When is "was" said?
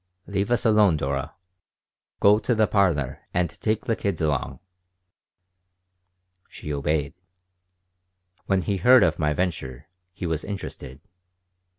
10.25-10.43